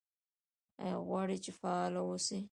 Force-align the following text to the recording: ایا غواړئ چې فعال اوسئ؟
ایا 0.81 0.95
غواړئ 1.07 1.37
چې 1.45 1.51
فعال 1.59 1.93
اوسئ؟ 2.01 2.39